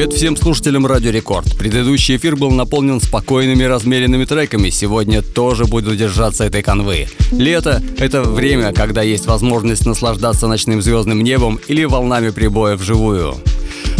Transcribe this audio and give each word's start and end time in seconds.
Привет 0.00 0.14
всем 0.14 0.34
слушателям 0.34 0.86
Радио 0.86 1.10
Рекорд. 1.10 1.58
Предыдущий 1.58 2.16
эфир 2.16 2.34
был 2.34 2.50
наполнен 2.52 3.02
спокойными 3.02 3.64
размеренными 3.64 4.24
треками. 4.24 4.70
Сегодня 4.70 5.20
тоже 5.20 5.66
буду 5.66 5.94
держаться 5.94 6.44
этой 6.44 6.62
конвы. 6.62 7.06
Лето— 7.32 7.82
это 7.98 8.22
время, 8.22 8.72
когда 8.72 9.02
есть 9.02 9.26
возможность 9.26 9.84
наслаждаться 9.84 10.46
ночным 10.46 10.80
звездным 10.80 11.20
небом 11.20 11.60
или 11.68 11.84
волнами 11.84 12.30
прибоя 12.30 12.76
вживую. 12.76 13.34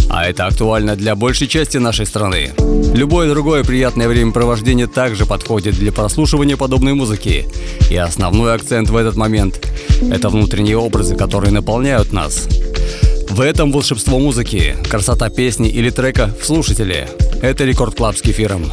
А 0.08 0.24
это 0.24 0.46
актуально 0.46 0.96
для 0.96 1.14
большей 1.16 1.48
части 1.48 1.76
нашей 1.76 2.06
страны. 2.06 2.52
Любое 2.94 3.28
другое 3.28 3.62
приятное 3.62 4.08
времяпровождение 4.08 4.86
также 4.86 5.26
подходит 5.26 5.74
для 5.74 5.92
прослушивания 5.92 6.56
подобной 6.56 6.94
музыки. 6.94 7.46
И 7.90 7.96
основной 7.96 8.54
акцент 8.54 8.88
в 8.88 8.96
этот 8.96 9.16
момент— 9.16 9.70
это 10.10 10.30
внутренние 10.30 10.78
образы, 10.78 11.14
которые 11.14 11.52
наполняют 11.52 12.10
нас. 12.14 12.48
В 13.30 13.40
этом 13.40 13.70
волшебство 13.70 14.18
музыки, 14.18 14.76
красота 14.90 15.30
песни 15.30 15.68
или 15.68 15.90
трека 15.90 16.34
в 16.40 16.44
слушателе. 16.44 17.08
Это 17.42 17.64
Record 17.64 17.94
Club 17.94 18.16
с 18.16 18.22
кефиром. 18.22 18.72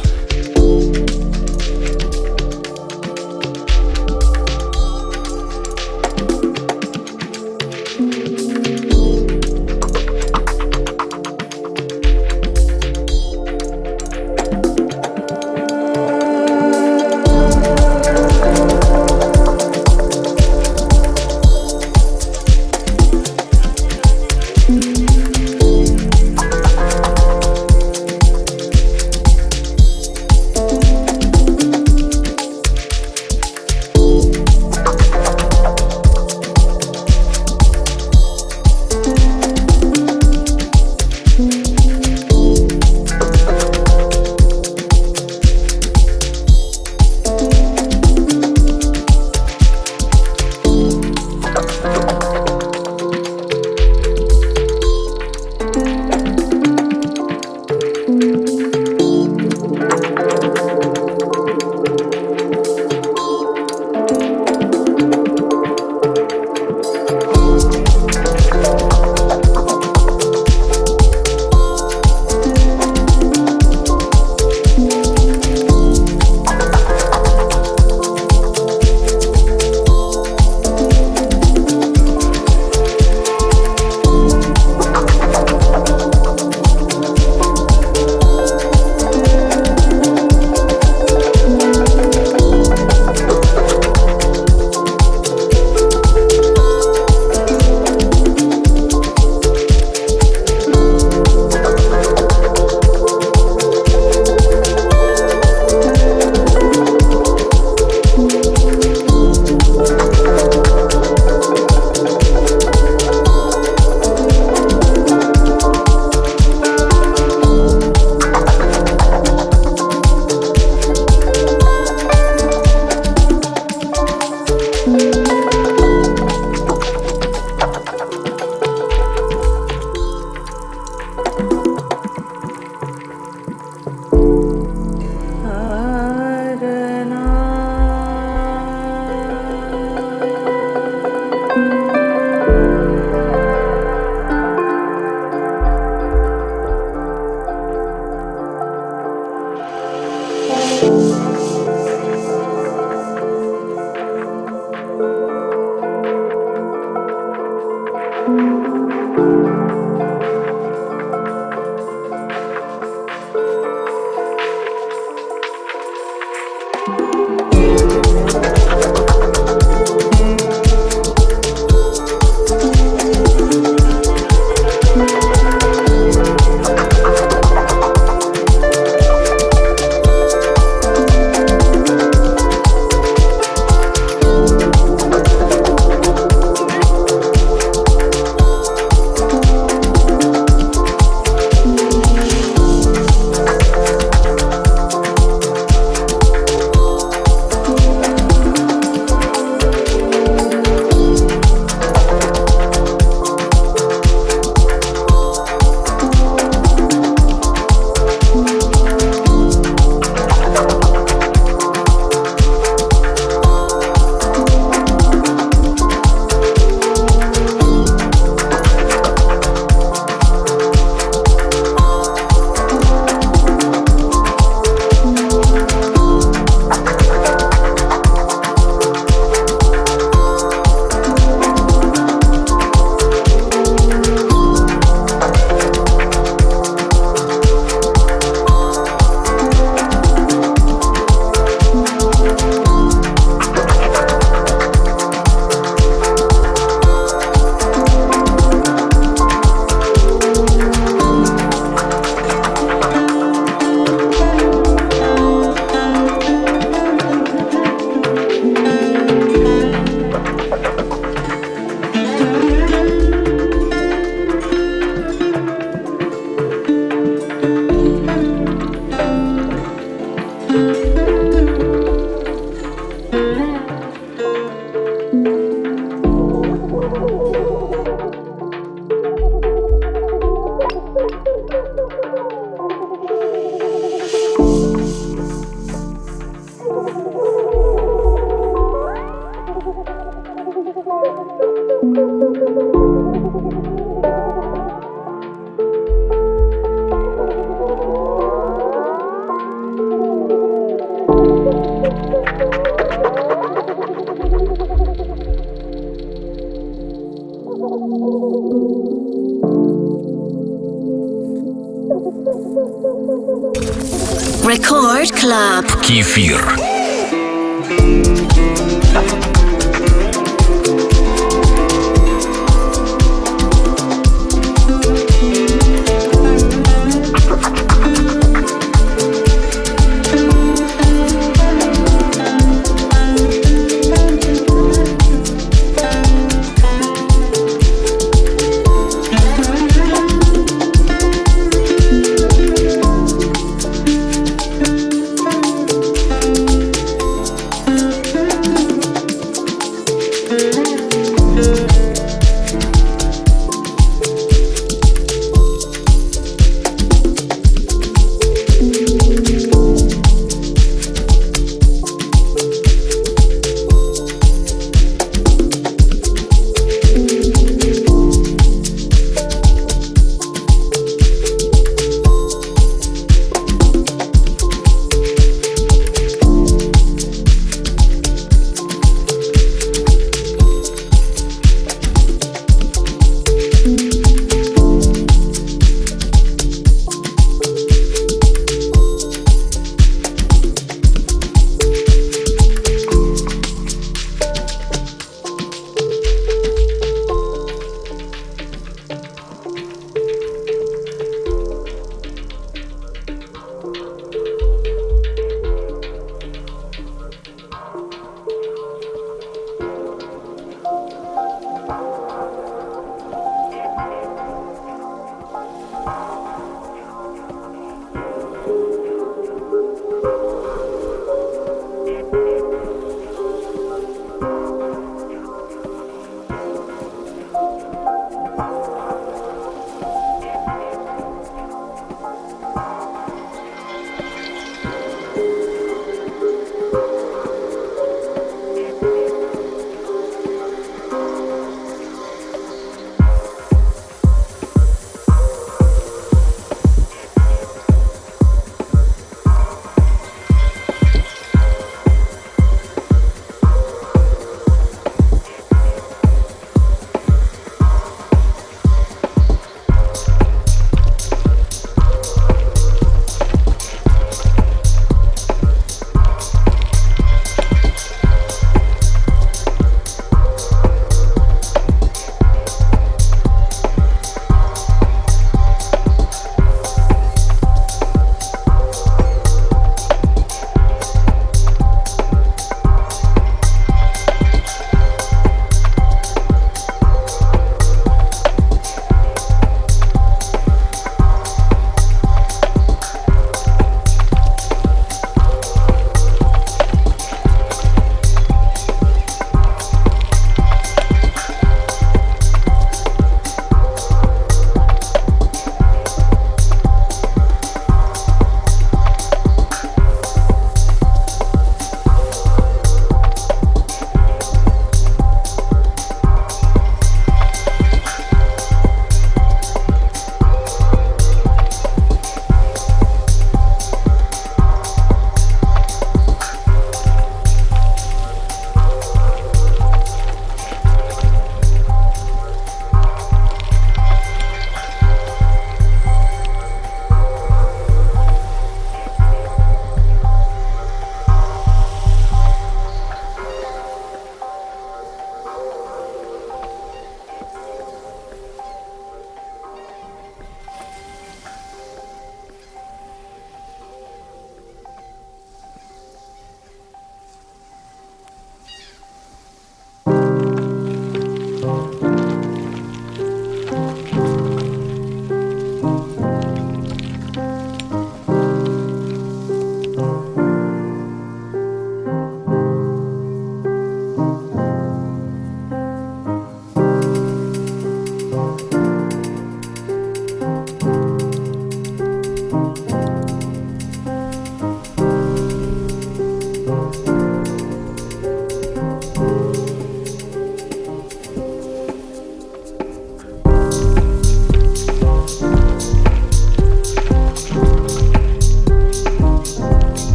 Кефир. 315.88 316.67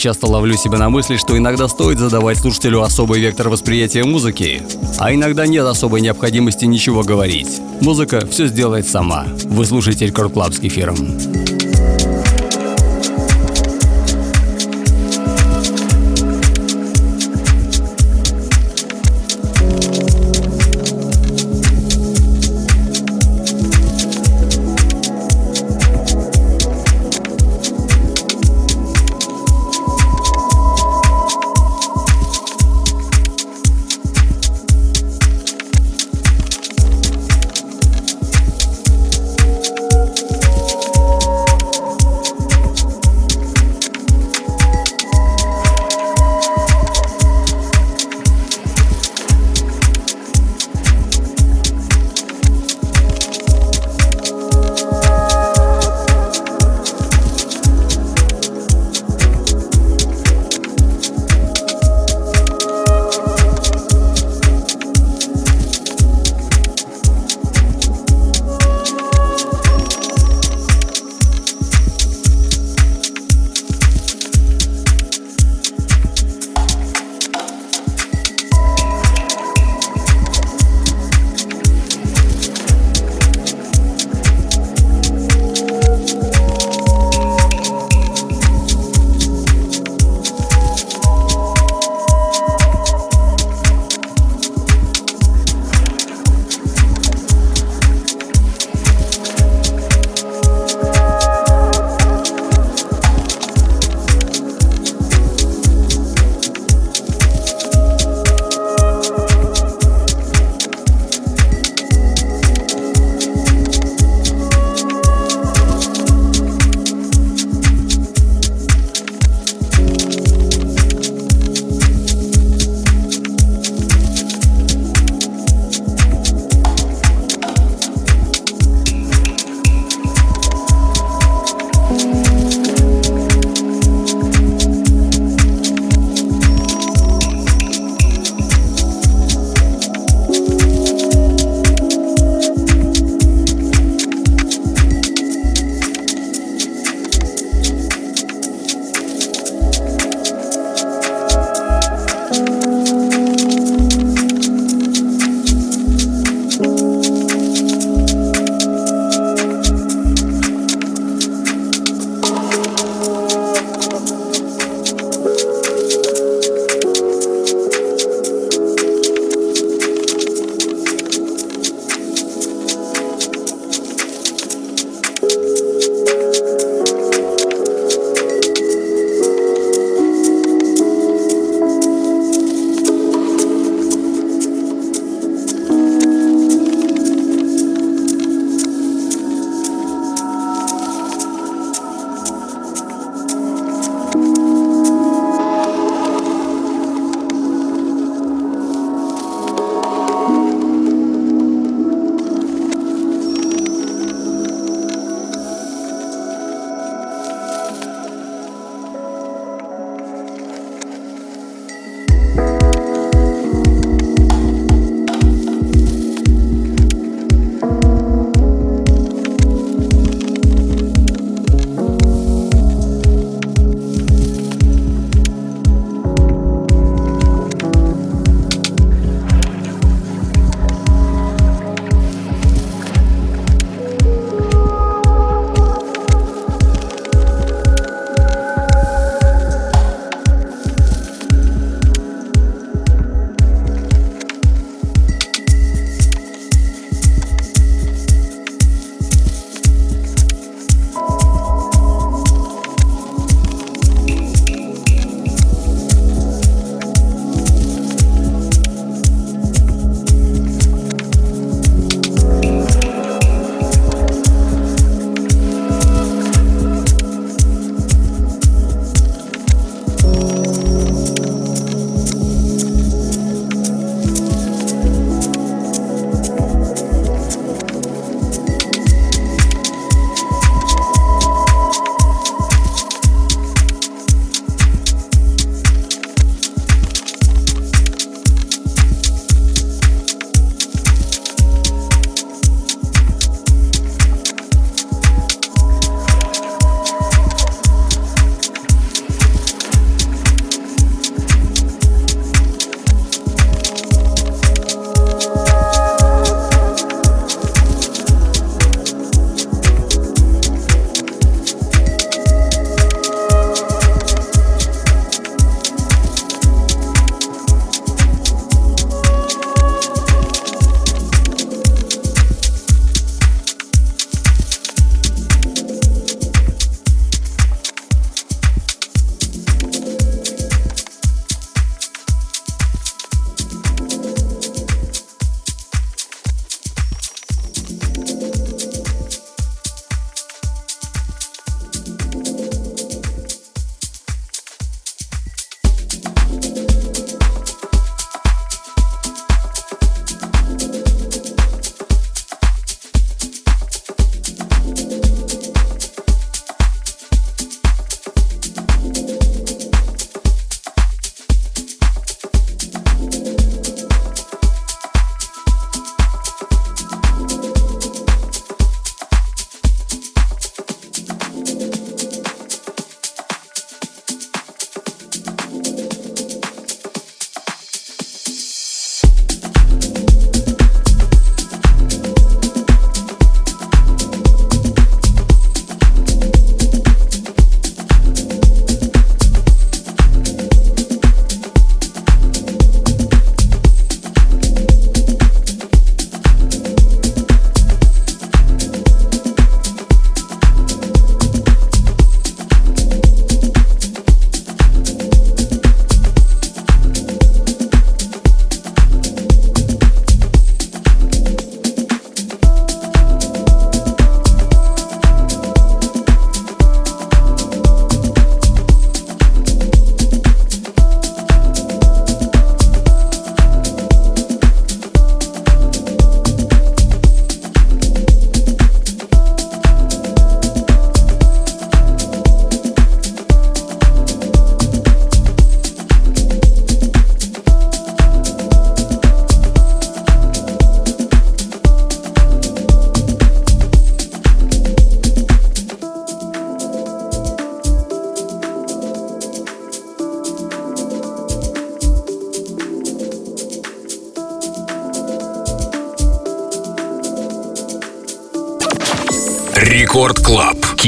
Часто 0.00 0.26
ловлю 0.26 0.56
себя 0.56 0.78
на 0.78 0.88
мысли, 0.88 1.16
что 1.16 1.36
иногда 1.36 1.68
стоит 1.68 1.98
задавать 1.98 2.38
слушателю 2.38 2.80
особый 2.80 3.20
вектор 3.20 3.50
восприятия 3.50 4.02
музыки, 4.02 4.62
а 4.98 5.14
иногда 5.14 5.46
нет 5.46 5.66
особой 5.66 6.00
необходимости 6.00 6.64
ничего 6.64 7.02
говорить. 7.02 7.60
Музыка 7.82 8.26
все 8.26 8.46
сделает 8.46 8.88
сама. 8.88 9.26
Вы 9.44 9.66
слушаете 9.66 10.06
Record 10.06 10.32
Club 10.32 10.54
с 10.54 10.58
кефиром. 10.58 11.49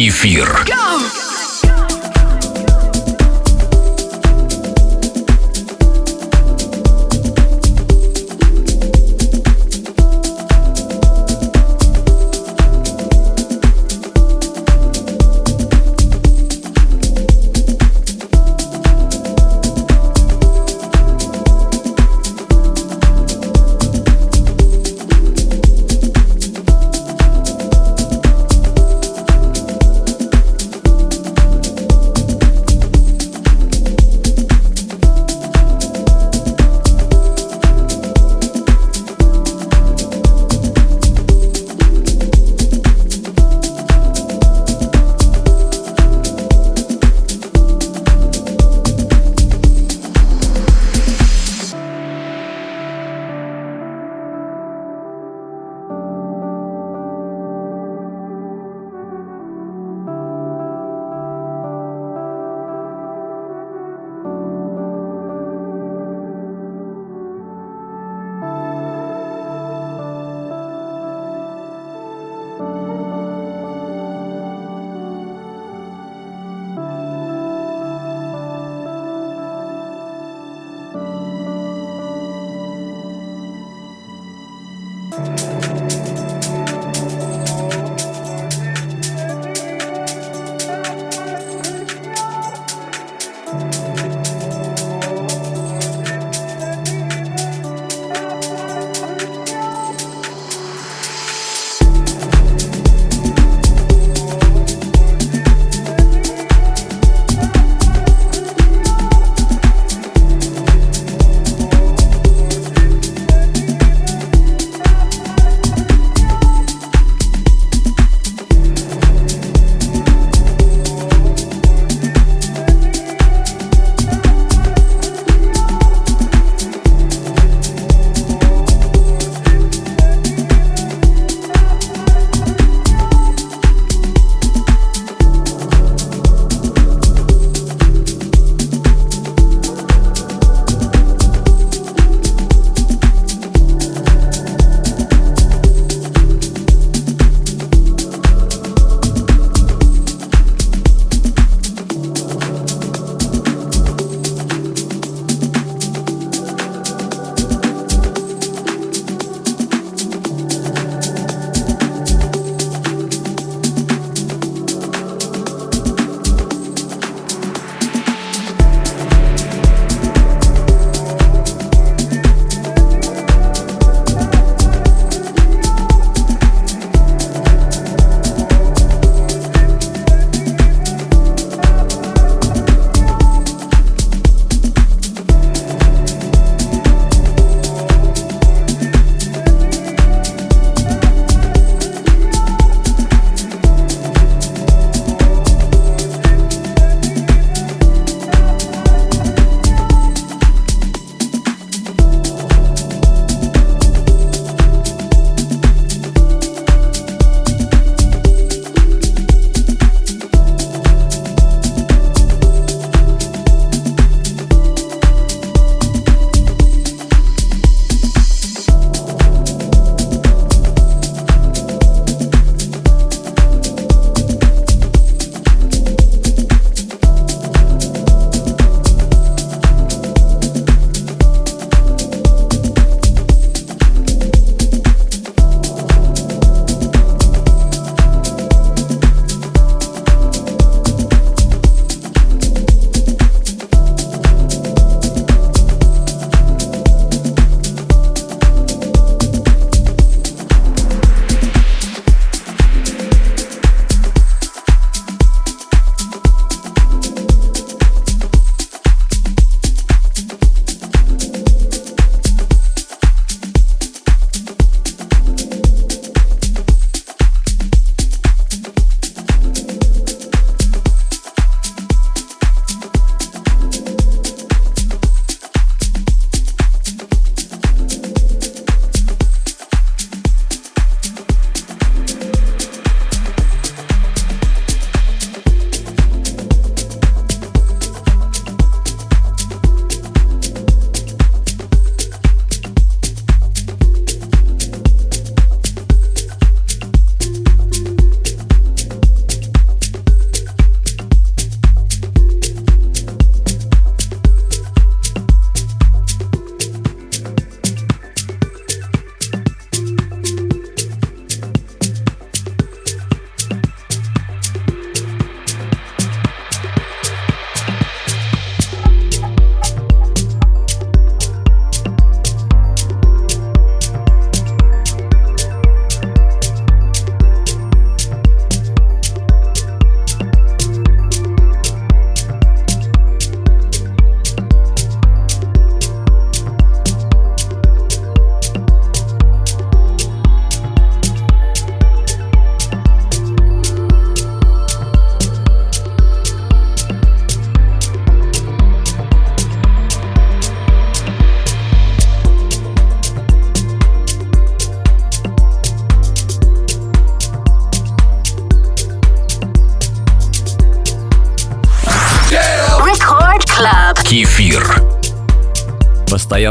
Кефир. 0.03 0.82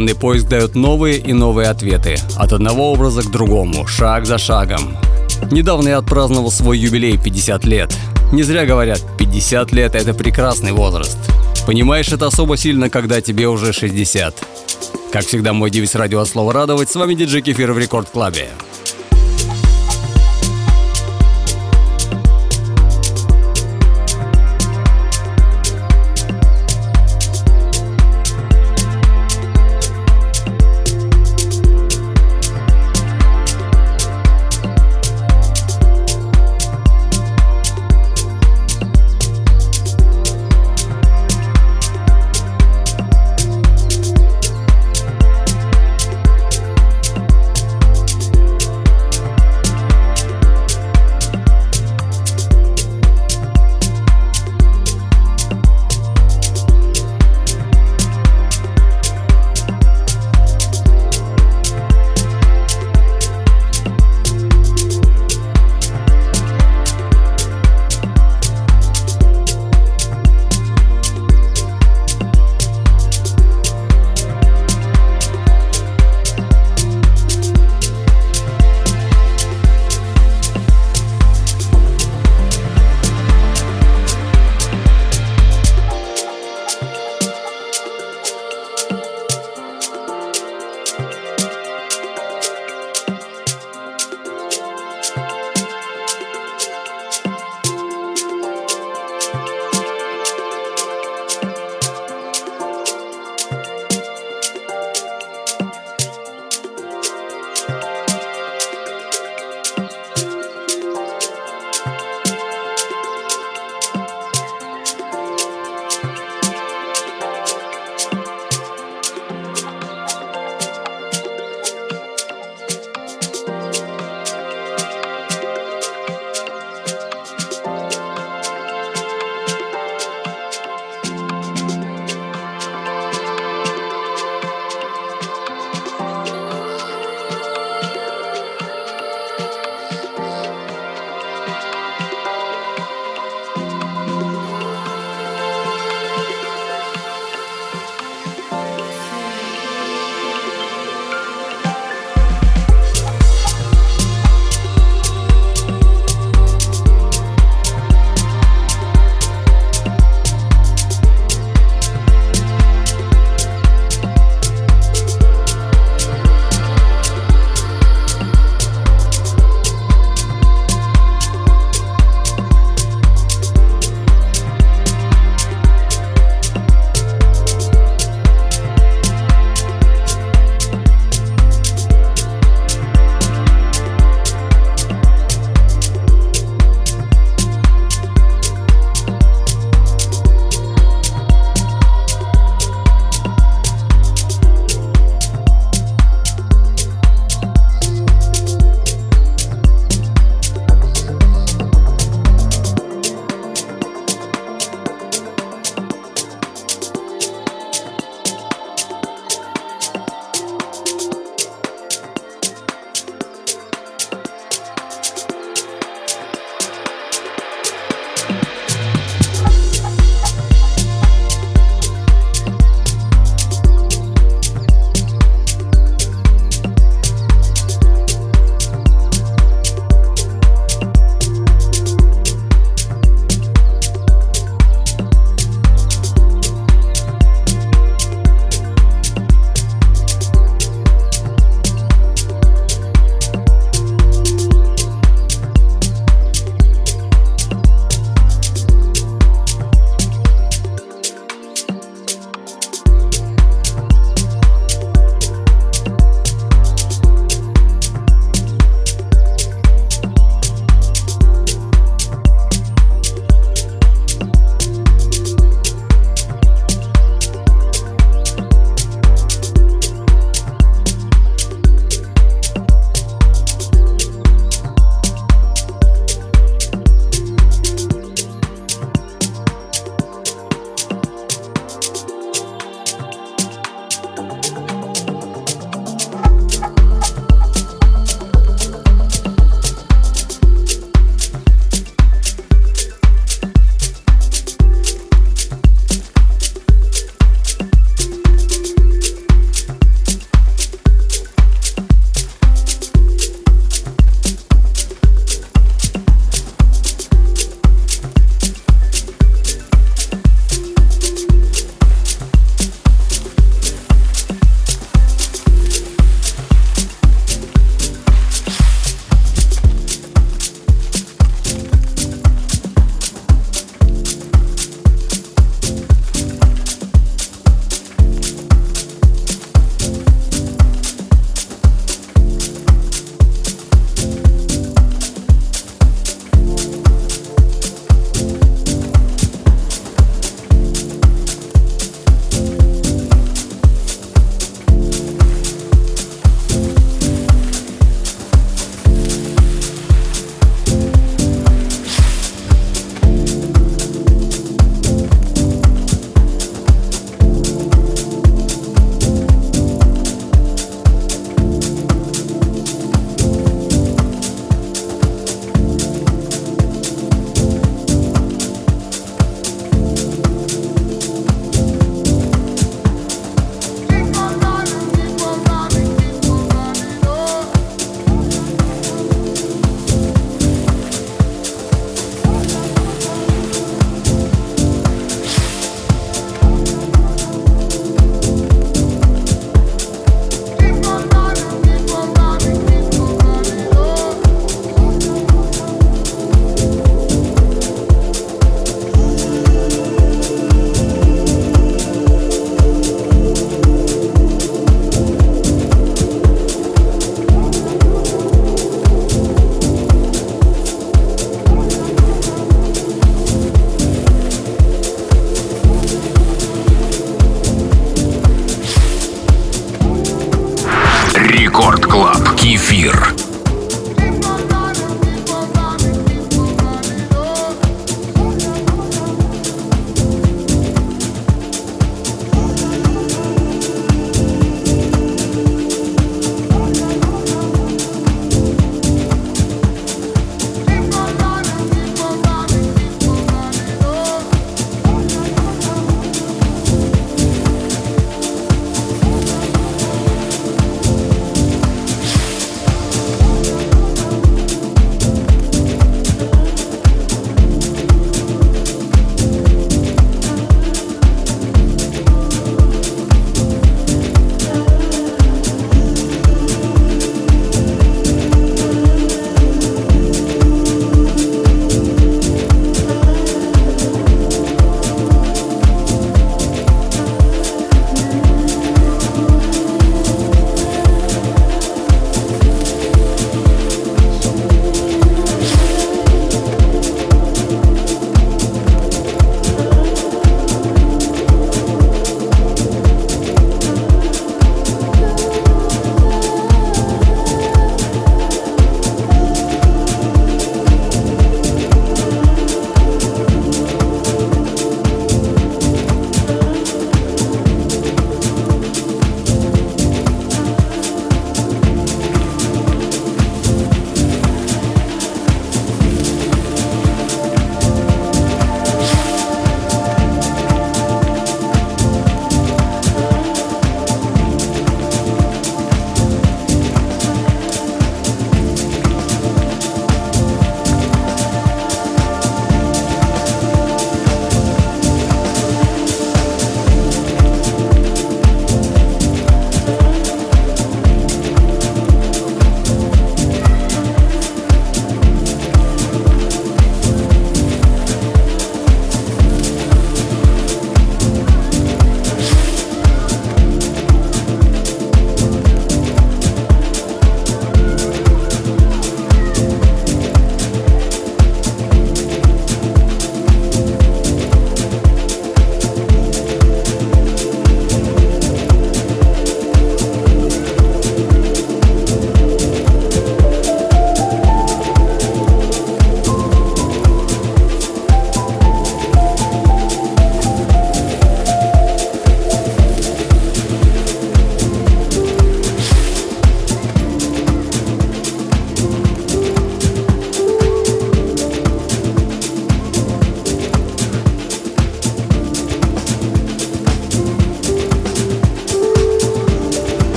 Постоянный 0.00 0.18
поиск 0.18 0.48
дает 0.48 0.74
новые 0.74 1.18
и 1.18 1.34
новые 1.34 1.68
ответы. 1.68 2.16
От 2.38 2.54
одного 2.54 2.90
образа 2.90 3.20
к 3.20 3.30
другому, 3.30 3.86
шаг 3.86 4.24
за 4.24 4.38
шагом. 4.38 4.96
Недавно 5.50 5.88
я 5.90 5.98
отпраздновал 5.98 6.50
свой 6.50 6.78
юбилей 6.78 7.18
50 7.18 7.66
лет. 7.66 7.94
Не 8.32 8.42
зря 8.42 8.64
говорят, 8.64 9.02
50 9.18 9.72
лет– 9.72 9.94
это 9.94 10.14
прекрасный 10.14 10.72
возраст. 10.72 11.18
Понимаешь 11.66 12.08
это 12.08 12.28
особо 12.28 12.56
сильно, 12.56 12.88
когда 12.88 13.20
тебе 13.20 13.46
уже 13.46 13.74
60. 13.74 14.34
Как 15.12 15.26
всегда, 15.26 15.52
мой 15.52 15.70
девиз 15.70 15.94
радио 15.94 16.20
от 16.20 16.28
слова 16.28 16.54
радовать. 16.54 16.88
С 16.88 16.96
вами 16.96 17.12
диджей 17.12 17.42
Кефир 17.42 17.72
в 17.72 17.78
Рекорд 17.78 18.08
Клабе. 18.08 18.48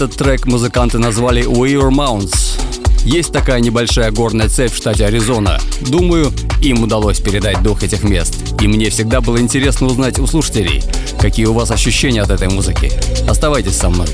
Этот 0.00 0.16
трек 0.16 0.46
музыканты 0.46 0.96
назвали 0.96 1.44
Weaver 1.44 1.90
Mounts. 1.90 2.58
Есть 3.04 3.34
такая 3.34 3.60
небольшая 3.60 4.10
горная 4.10 4.48
цепь 4.48 4.72
в 4.72 4.76
штате 4.78 5.04
Аризона. 5.04 5.60
Думаю, 5.82 6.32
им 6.62 6.82
удалось 6.82 7.20
передать 7.20 7.62
дух 7.62 7.82
этих 7.82 8.02
мест. 8.02 8.34
И 8.62 8.66
мне 8.66 8.88
всегда 8.88 9.20
было 9.20 9.38
интересно 9.38 9.88
узнать 9.88 10.18
у 10.18 10.26
слушателей, 10.26 10.82
какие 11.20 11.44
у 11.44 11.52
вас 11.52 11.70
ощущения 11.70 12.22
от 12.22 12.30
этой 12.30 12.48
музыки. 12.48 12.90
Оставайтесь 13.28 13.76
со 13.76 13.90
мной. 13.90 14.08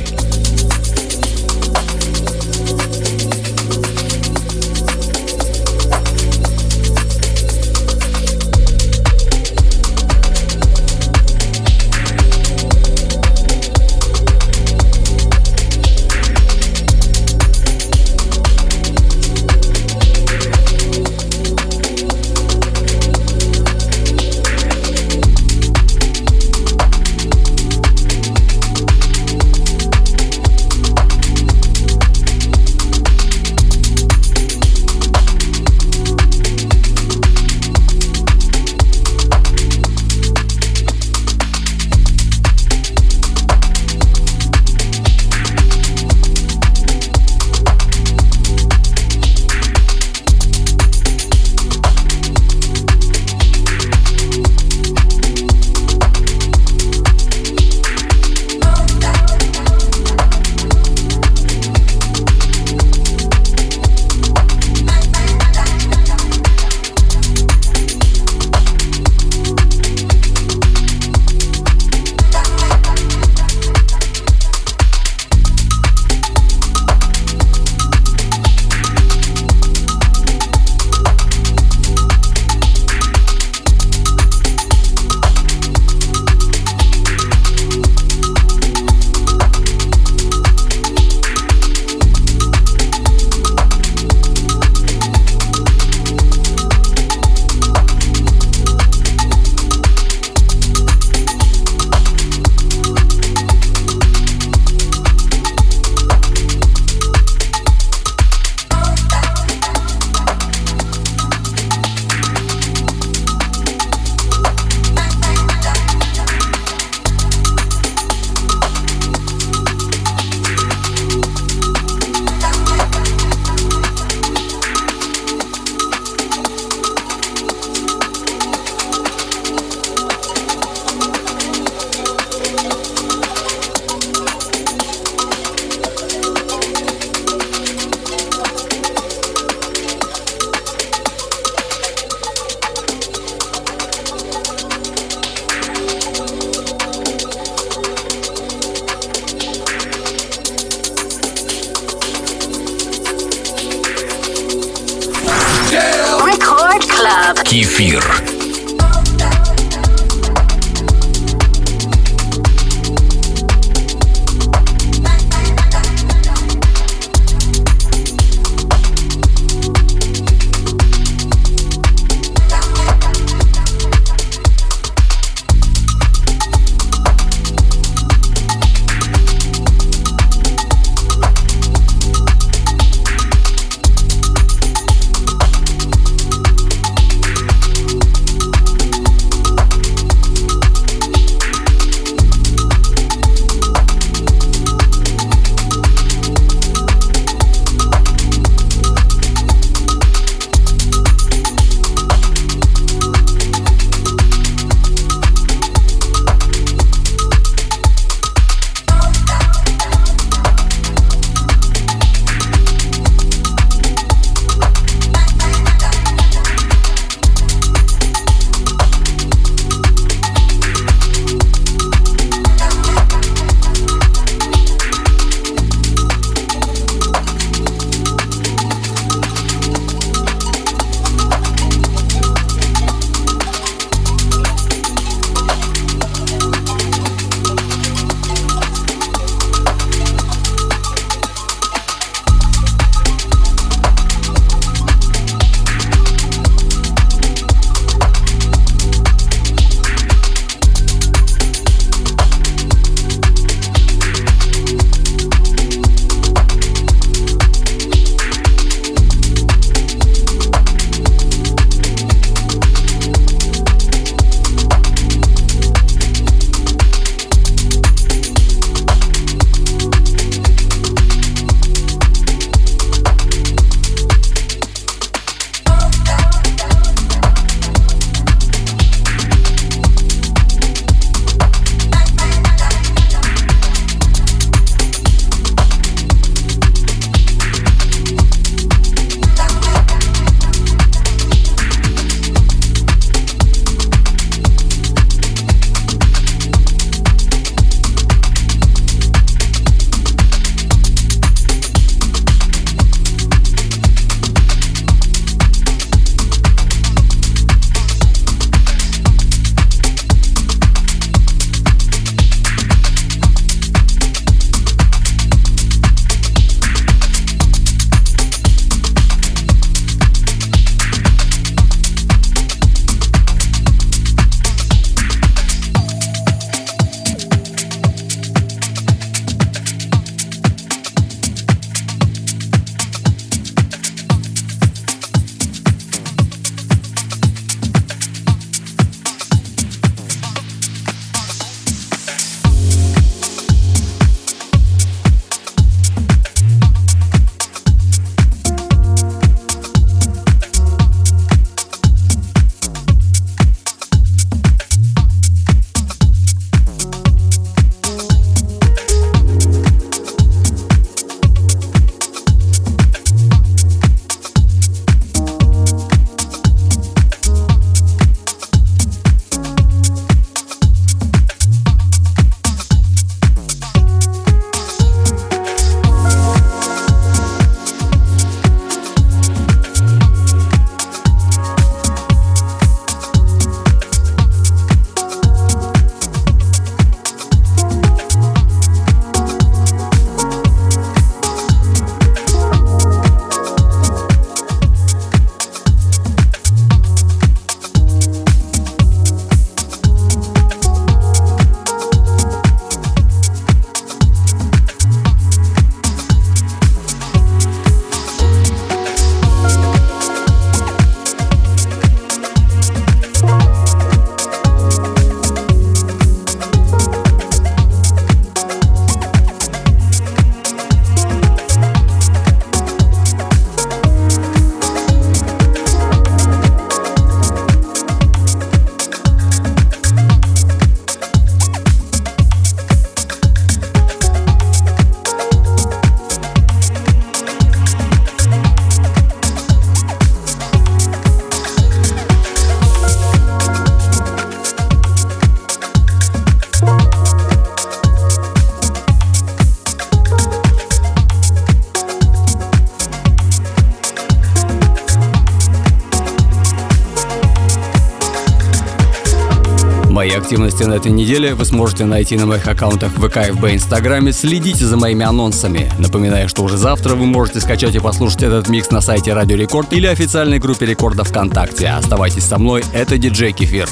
Активности 460.56 460.64
на 460.64 460.74
этой 460.74 460.92
неделе 460.92 461.34
вы 461.34 461.44
сможете 461.44 461.84
найти 461.84 462.16
на 462.16 462.26
моих 462.26 462.46
аккаунтах 462.46 462.92
ВК, 462.92 463.32
ФБ, 463.32 463.44
Инстаграме. 463.54 464.12
Следите 464.12 464.64
за 464.64 464.76
моими 464.76 465.04
анонсами. 465.04 465.70
Напоминаю, 465.78 466.28
что 466.28 466.42
уже 466.42 466.56
завтра 466.56 466.94
вы 466.94 467.06
можете 467.06 467.40
скачать 467.40 467.74
и 467.74 467.78
послушать 467.78 468.22
этот 468.22 468.48
микс 468.48 468.70
на 468.70 468.80
сайте 468.80 469.12
Радио 469.12 469.36
Рекорд 469.36 469.72
или 469.72 469.86
официальной 469.86 470.38
группе 470.38 470.66
Рекорда 470.66 471.04
ВКонтакте. 471.04 471.68
Оставайтесь 471.68 472.24
со 472.24 472.38
мной, 472.38 472.64
это 472.72 472.96
диджей 472.96 473.32
Кефир. 473.32 473.68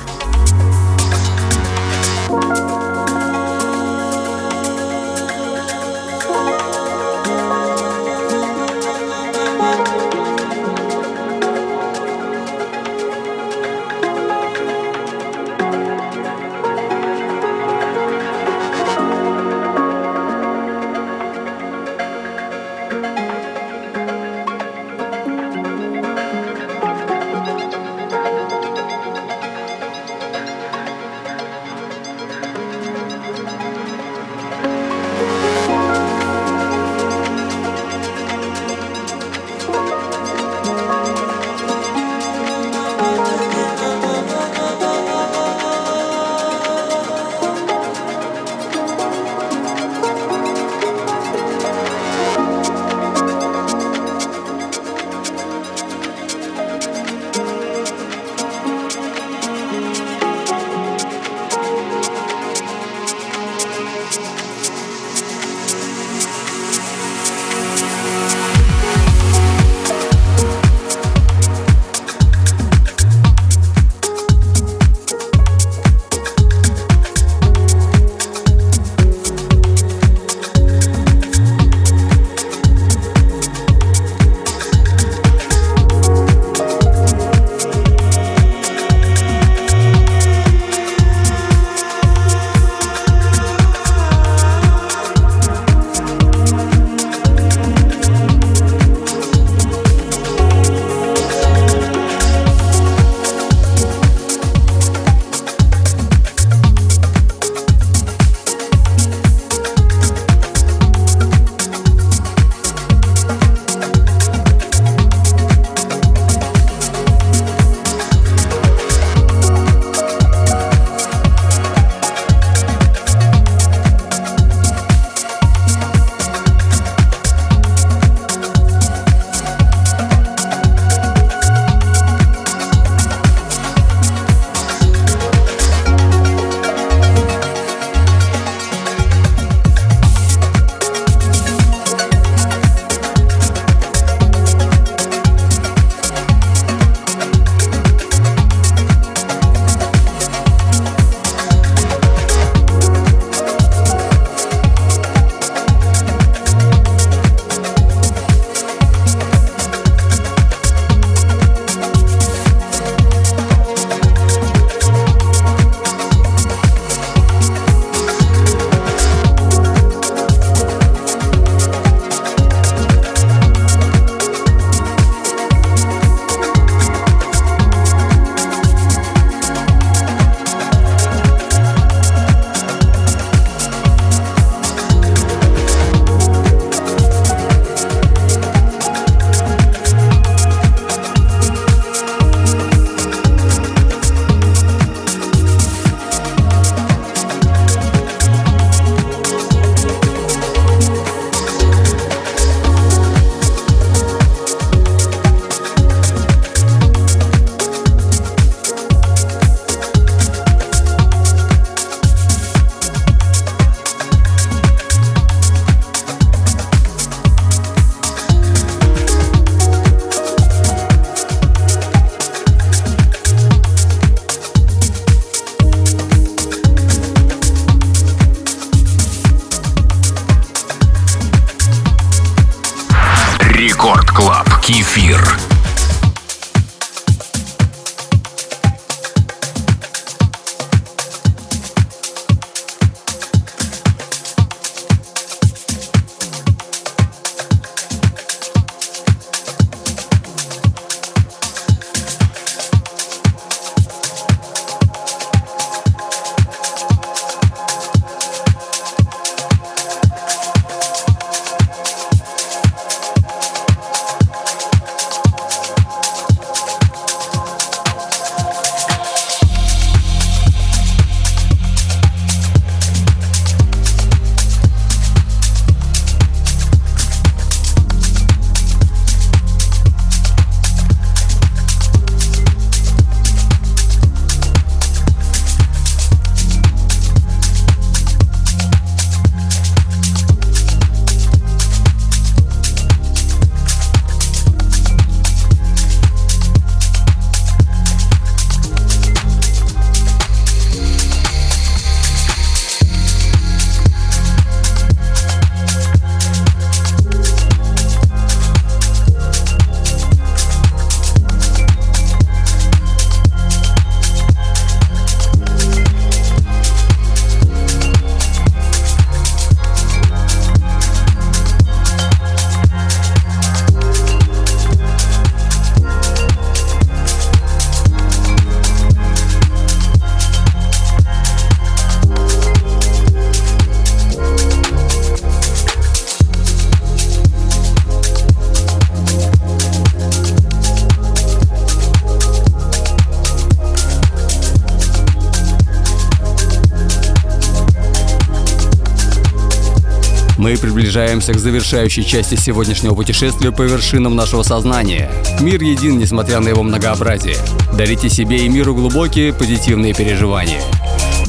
Приближаемся 350.94 351.32
к 351.32 351.40
завершающей 351.40 352.04
части 352.04 352.36
сегодняшнего 352.36 352.94
путешествия 352.94 353.50
по 353.50 353.62
вершинам 353.62 354.14
нашего 354.14 354.44
сознания. 354.44 355.10
Мир 355.40 355.60
един, 355.60 355.98
несмотря 355.98 356.38
на 356.38 356.50
его 356.50 356.62
многообразие. 356.62 357.36
Дарите 357.76 358.08
себе 358.08 358.44
и 358.44 358.48
миру 358.48 358.76
глубокие 358.76 359.32
позитивные 359.32 359.92
переживания. 359.92 360.60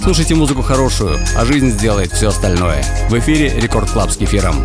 Слушайте 0.04 0.36
музыку 0.36 0.62
хорошую, 0.62 1.18
а 1.36 1.46
жизнь 1.46 1.72
сделает 1.72 2.12
все 2.12 2.28
остальное. 2.28 2.86
В 3.10 3.18
эфире 3.18 3.60
Record 3.60 3.90
Club 3.90 4.12
с 4.12 4.18
кефиром. 4.18 4.64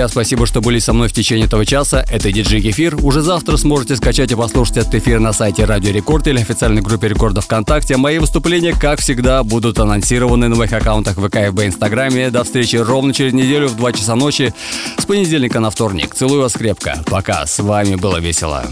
Друзья, 0.00 0.12
спасибо, 0.12 0.46
что 0.46 0.62
были 0.62 0.78
со 0.78 0.94
мной 0.94 1.08
в 1.08 1.12
течение 1.12 1.44
этого 1.44 1.66
часа. 1.66 2.02
Это 2.10 2.32
диджей 2.32 2.62
Кефир. 2.62 2.96
Уже 3.04 3.20
завтра 3.20 3.58
сможете 3.58 3.96
скачать 3.96 4.32
и 4.32 4.34
послушать 4.34 4.78
этот 4.78 4.94
эфир 4.94 5.20
на 5.20 5.34
сайте 5.34 5.66
Радио 5.66 5.92
Рекорд 5.92 6.26
или 6.26 6.40
официальной 6.40 6.80
группе 6.80 7.08
Рекорда 7.08 7.42
ВКонтакте. 7.42 7.98
Мои 7.98 8.18
выступления, 8.18 8.72
как 8.72 9.00
всегда, 9.00 9.42
будут 9.42 9.78
анонсированы 9.78 10.48
на 10.48 10.56
моих 10.56 10.72
аккаунтах 10.72 11.18
ВК 11.18 11.36
и 11.36 11.48
в 11.50 11.66
Инстаграме. 11.66 12.30
До 12.30 12.44
встречи 12.44 12.76
ровно 12.76 13.12
через 13.12 13.34
неделю 13.34 13.68
в 13.68 13.76
2 13.76 13.92
часа 13.92 14.14
ночи 14.14 14.54
с 14.96 15.04
понедельника 15.04 15.60
на 15.60 15.68
вторник. 15.68 16.14
Целую 16.14 16.40
вас 16.40 16.54
крепко. 16.54 17.04
Пока. 17.04 17.44
С 17.44 17.58
вами 17.58 17.96
было 17.96 18.16
весело. 18.16 18.64